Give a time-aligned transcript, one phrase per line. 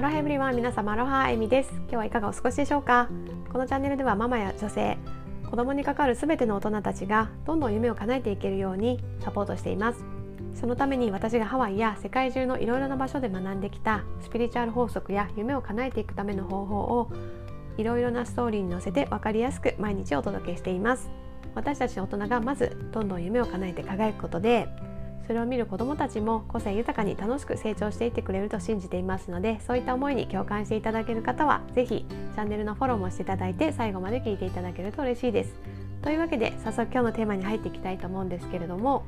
[0.00, 1.70] アロハエブリワン皆様アロハエミです。
[1.74, 3.10] 今日はいかがお過ごしでしょうか？
[3.52, 4.96] このチャンネルではママや女性
[5.44, 10.02] 子供に関わる全ての大人たちがどんどん夢を叶えていけるようにサポートしています。
[10.54, 17.12] そのために私がハワイや世界中のいろいろな場所で学んできたスピリチュアル法則や夢を叶えていくための方法を
[17.76, 21.10] いろいろなストーリーに乗せて分かりやすく毎日お届けしています。
[21.54, 24.66] 私たちの大人がまずどんどん夢を叶えて輝くことで
[25.26, 35.54] それを見る子どもたちも個性豊かに楽しく成長していってくれると信じていますのでそういった思いに共感していただける方は是非チャンネルのフォローもしていただいて最後まで聞いていただけると嬉しいです。
[36.02, 39.04] というわけで早速今日のテーマに入っていきたいと思うんですけれども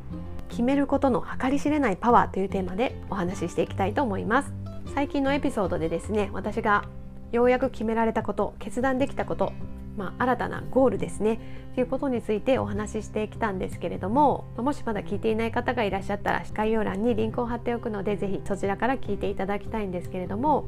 [0.51, 4.53] 決めることの計り知れないパワーというテーマでお話ししていきたいと思います
[4.95, 6.85] 最近のエピソードでですね私が
[7.31, 9.55] ようやく決められたこと決断できたこと
[9.97, 11.39] まあ、新たなゴールですね
[11.75, 20.65] ということについてお話ししてきたんですけれどももしまだ聞いていない方がいらっしゃったら概要欄にリンクを貼っておくので是非そちらから聞いていただきたいんですけれども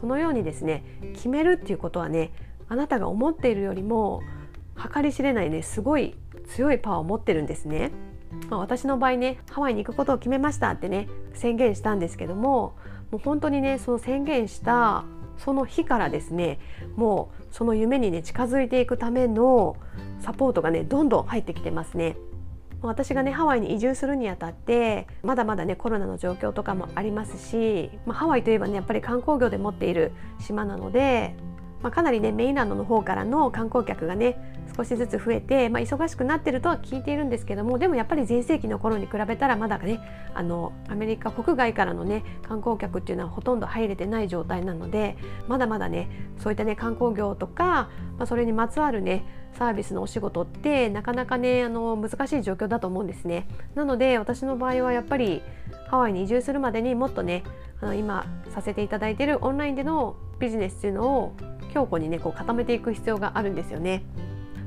[0.00, 2.32] そのようにですね決めるっていうことはね
[2.68, 4.22] あなたが思っているよりも
[4.94, 6.14] 計り知れないねすごい
[6.46, 7.92] 強いパワーを持ってるんですね。
[8.48, 12.76] まあ、私の場合ねハワイに行くことを決めましたってね宣言したんですけども
[13.10, 15.04] もう本当にねその宣言した
[15.44, 16.58] その日からですね
[16.96, 19.76] もうその夢にね近づいていくための
[20.20, 22.16] サポートがねどんどん入ってきてますね。
[22.82, 31.34] 私がねハワイに移住するにあたってまだまだねコロナの状況とかもありますし、まあ、ハワイといえばねやっぱり観光業で持っている島なので
[31.82, 34.36] まあ、かなりねメインランドの方からの観光客がね
[34.76, 40.00] 少しずつ増えて、まあ、忙しくなってるとは聞いているんですけどもでもやっぱり全盛期の頃に比べたらまだね
[40.34, 45.16] あのアメリカ国外からのね観光客っていうのはほとんど入れてない状態なので
[45.48, 46.08] まだまだね
[46.38, 49.24] そういったね観光業とか、まあ、それにまつわるね
[49.58, 53.48] サービスのお仕事ってなかなかねあの難しい状況だと思うんですね。
[53.74, 55.42] なので私の場合はやっぱり
[55.88, 57.42] ハワイに移住するまでにもっとね
[57.96, 61.36] 今させていただいているオンラインでのビジネスっていうのを
[61.72, 64.04] 強固にねこう固めていく必要があるんですよね。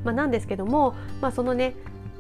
[0.04, 1.76] まあ、なんですけども、まあ、そのね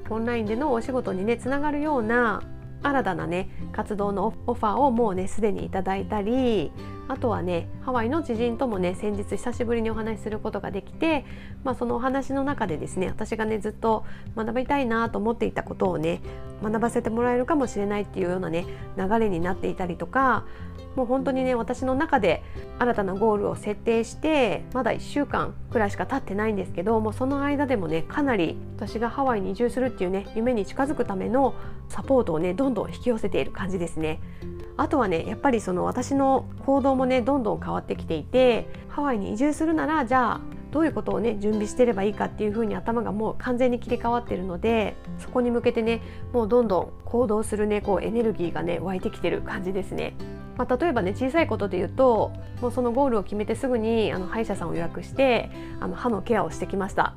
[0.09, 2.43] オンラインでのお仕事にねつながるような
[2.83, 6.71] 新たなね活動のオファーをもうねすでにいただいたり
[7.07, 11.25] あとはねハワイの知人ともね先日久しぶりにお話しすることができて、
[11.63, 14.05] まあ、そのお話の中でですね私がねずっと
[14.35, 16.21] 学びたいなと思っていたことをね
[16.61, 18.65] 学ばせてもらえるかもしれないっていうようなね
[18.97, 20.45] 流れになっていたりとか
[20.95, 22.43] もう本当にね私の中で
[22.79, 31.55] 新たなゴールを設定してまだ1週間くらいしか経ってないんですけどもうその間でもねかなり私がハワイに移住するっていうね夢に近づくための
[31.89, 34.19] サポートをねどんどん引き寄せている感じですね。
[34.75, 46.01] あとはねやっぱりその私の行動もねどんどん変わってきていてハワイに移住するならじゃあどういうことをね準備してればいいかっていうふうに頭がもう完全に切り替わってるのでそこに向けてね
[46.33, 50.15] もうどんどん行動するねこうエネルギーがね湧いてきてる感じですね。
[50.57, 52.31] まあ、例えばね小さいことで言うと
[52.61, 55.49] もうそのゴールを決めてすぐにあの歯医者さんを予約して
[55.79, 57.15] あの歯のケアをしてきました。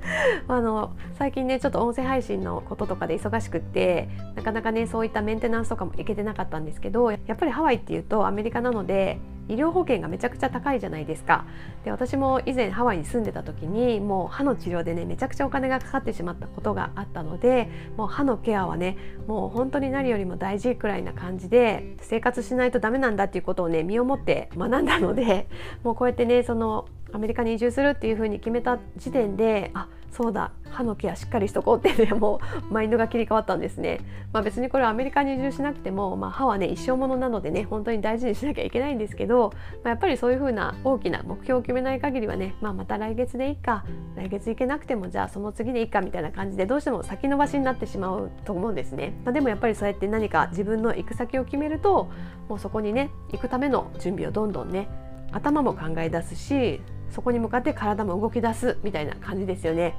[0.48, 9.18] あの最近ねちょっと音声配信のこととかで忙しくってなかなかねそういったメンテナンスとかも行けてなかったんですけどやっぱりハワイっていうとアメリカなので
[9.48, 11.44] 医療保険がめちゃくちゃ高いじゃないですか。
[11.84, 25.48] で私も以前ハワイに住んでた時にもう歯の治療でねめちゃくちゃお金がかかってしまったことがあったのでもう歯のケアはねもう本当に何よりも大事くらいな感じで生活しないとダメなんだっていうことをね身をもって学んだので
[25.82, 34.00] もうこうやってねそのアメリカに移住するっていうふうに決めた時点であそうだ歯のケアしっかりしとこうってね もうマインドが切り替わったんですね、
[34.32, 39.52] まあ、別にこれはアメリカに移住しなくても、まあ、歯はね一生ものなのでね本当に大事にしなきゃいけないんですけど、
[39.84, 43.84] まあ、やっぱりそういう風な大きな目標を決めない限りはね、まあ、また来月でいいか
[44.16, 52.08] 来月行けなくてもじゃあその次でいいかみたいな感じでどうしても先延ばしになってしまうと思うんですね、まあ、でもやっぱりそうやって何か自分の行く先を決めると
[52.48, 54.88] もうそこにね行くための準備をどんどんね
[55.32, 56.80] 頭も考え出すし
[57.10, 59.94] そこに向かって体も動き出すみたいな感じですよね。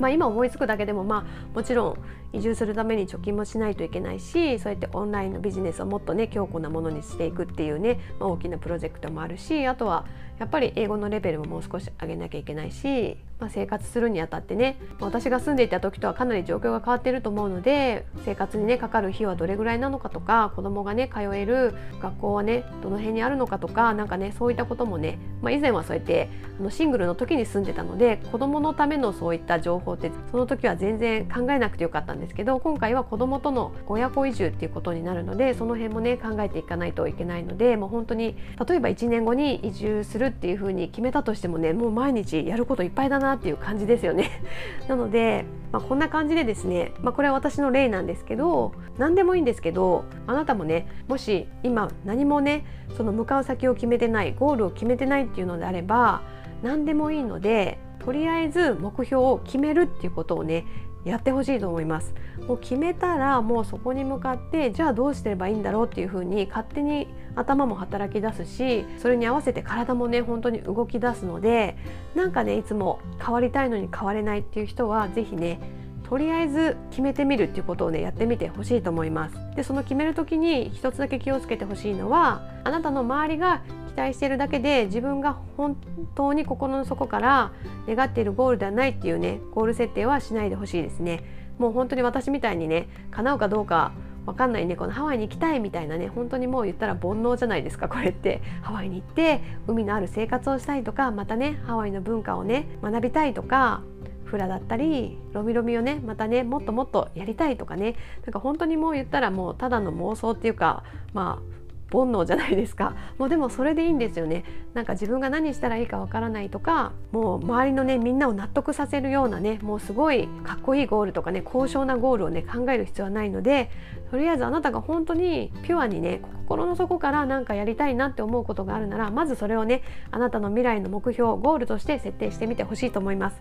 [0.00, 1.98] まあ、今思いつくだけでもまあもちろん
[2.34, 10.04] 移住するために貯金もしないといけないしそうやってオンラインのビジネスをもっとね強固なものにしていくっていうね、まあ、大きなプロジェクトもあるしあとは
[10.38, 26.28] やっぱり英語のレベルももう少し上げなきゃいけないし、まあ、生活するにあたってね私が住んでいた時とはかなり状況が変わっていると思うので生活にねかかる費はどれぐらいなのかとか子供がね通える学校はねどの辺にあるのかとか何かねそういったこともね、まあ、以前はそうやって
[26.58, 38.36] あのシングルの時に住んでたので子供のためのそういった情報ってその時は全然考えなくてよかったんですですけど今回は子どもとの親子移住っていうことになるのでその辺もね考えていかないといけないのでもう本当に
[38.66, 44.30] 例えば1年後に移住するっていうふうに決めたとしてもねもう毎日やることいっぱいだなっていう感じですよね。
[44.88, 52.64] なので、まあ、こんな感じでですね、まあ、これは私の例なんですけど何でもいいんですけどあなたもねもし今何もね
[52.96, 56.22] その向かう先を決めてないゴールを決めてないっていうのであれば
[56.62, 60.66] 何でもいいのでとりあえず目標を決めるっていうことをね
[61.04, 62.14] やってほしいと思います。
[62.46, 71.76] もう決めたらもうそこに向かってじゃあどうすればいいんだろうっていうふうに勝手に頭も働き出すしそれに合わせて体もね本当に動き出すので
[72.14, 75.60] なんかねいつも変わりたいのに変われないっていう人は是非ね
[76.08, 79.36] とりあえず決めてみるっていうことをねやってみてほしいと思います。
[79.56, 83.62] でその決める時に一つだけ気をつけてほしいのはあなたの周りが
[83.94, 85.76] 期待しているだけで自分が本
[86.16, 87.52] 当に心の底から
[87.86, 91.22] 願っているゴールではないっていうねゴール設定はしないでほしいですね。
[91.58, 93.92] もう本当に私みたいにね叶うかどうか
[94.26, 98.42] わかんないねこのハワイに行きたいみたいなね本当にもう言ったら煩悩じゃないですかこれって。
[98.62, 103.82] ハワイに行って海のある生活をしたいとかまたねハワイの文化をね学びたいとか
[104.24, 107.94] フラだったりロミロミをねまたねもっともっとやりたいとかね。
[108.26, 110.82] なんか本当にもう言ったらもうただの妄想っていうか
[111.12, 114.44] まあ煩悩じゃないですか もうでもそれでいいんですよね
[114.74, 123.70] なんか自分が何したらいいかわからないとかもう周りのねみんなを納得させるようなねもうすごいかっこいいゴールとかね高尚なゴールをね考える必要はないので
[124.10, 133.40] とりあえずあなたが本当にピュアにね心の底から何かやりたいなって思うことがあるならまずそれをねあなたの未来の目標ゴールとして設定してみてほしいと思います。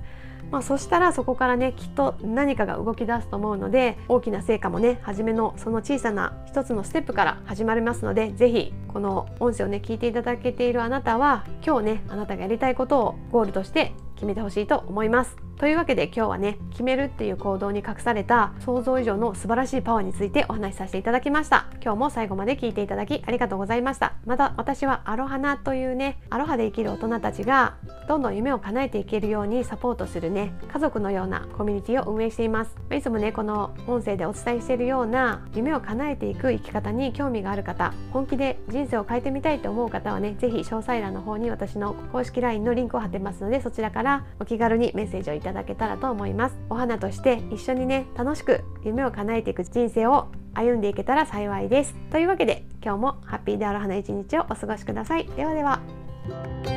[0.53, 15.42] まあ、そしたらそこからねきっと何かが動き出すと思うので大きな成果もね初めのその小さな一つのステップから始まりますので是非この音声をね聞いていただけているあなたは今日ねあなたがやりたいことをゴールとして決めてほしいと思います。
[15.57, 21.67] というわけで今日はね決めるっていう行動に隠された想像以上の素晴らしいパワーについてお話しさせていただきました。
[21.81, 24.13] 今日も最後まで聞いていただきありがとうございました。
[24.25, 27.75] また私はアロハナというねアロハで生きる大人たちが
[28.07, 32.75] どんどん夢を叶えていけるようにサポートするね家族のようなコミュニティを運営しています。
[32.91, 46.57] いつもねこの音声でお伝えしているような夢を叶えていく生き方に興味がある方本気で人生を変えてみたいと思う方はね是非詳細欄の方に私の公式 LINE のリンクを貼ってますのでそちらからお気軽にメッセージをいただけたらと思います。
[46.69, 51.95] お花として一緒にね楽しく夢を叶えていく人生を歩んでいけたら幸いです。
[52.11, 55.27] というわけで今日もハッピーである花一日をお過ごしください。
[55.27, 56.72] ではでは。